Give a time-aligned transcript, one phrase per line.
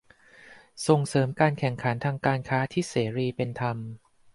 [0.87, 3.77] ส่งเสริมการแข่งขันทางการค้าที่เสรี เป็นธรรม